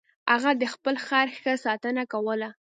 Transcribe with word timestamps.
هغه 0.31 0.51
د 0.61 0.63
خپل 0.73 0.95
خر 1.05 1.27
ښه 1.39 1.53
ساتنه 1.65 2.03
کوله. 2.11 2.49